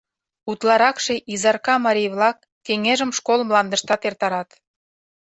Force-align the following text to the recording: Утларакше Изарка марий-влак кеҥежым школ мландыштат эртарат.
Утларакше 0.51 1.15
Изарка 1.33 1.75
марий-влак 1.85 2.37
кеҥежым 2.65 3.11
школ 3.17 3.39
мландыштат 3.47 4.01
эртарат. 4.09 4.49